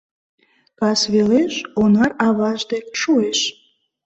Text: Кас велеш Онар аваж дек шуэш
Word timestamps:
Кас 0.79 1.01
велеш 1.13 1.55
Онар 1.81 2.11
аваж 2.27 2.61
дек 2.71 2.85
шуэш 3.01 3.39